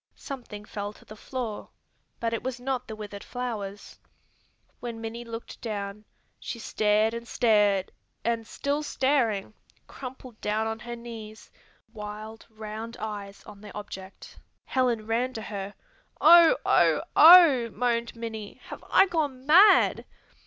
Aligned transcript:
Something 0.15 0.65
fell 0.65 0.93
to 0.93 1.05
the 1.05 1.15
floor, 1.15 1.69
but 2.19 2.33
it 2.33 2.41
was 2.41 2.59
not 2.59 2.87
the 2.87 2.95
withered 2.95 3.23
flowers. 3.23 3.99
When 4.79 4.99
Minnie 4.99 5.23
looked 5.23 5.61
down, 5.61 6.05
she 6.39 6.57
stared 6.57 7.13
and 7.13 7.27
stared 7.27 7.91
and, 8.25 8.47
still 8.47 8.81
staring, 8.81 9.53
crumpled 9.85 10.41
down 10.41 10.65
on 10.65 10.79
her 10.79 10.95
knees, 10.95 11.51
wild, 11.93 12.47
round 12.49 12.97
eyes 12.99 13.43
on 13.43 13.61
the 13.61 13.71
object. 13.77 14.39
Helen 14.65 15.05
ran 15.05 15.33
to 15.33 15.41
her. 15.43 15.75
"Oh, 16.19 16.57
oh, 16.65 17.03
oh," 17.15 17.69
moaned 17.69 18.15
Minnie, 18.15 18.55
"have 18.69 18.83
I 18.89 19.05
gone 19.05 19.45
mad?" 19.45 20.05